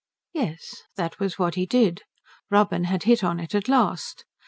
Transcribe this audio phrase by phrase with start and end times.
[0.33, 2.01] Yes, that was what he did;
[2.49, 4.25] Robin had hit on it at last.